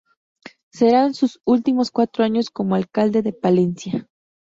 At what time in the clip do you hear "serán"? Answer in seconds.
0.71-1.13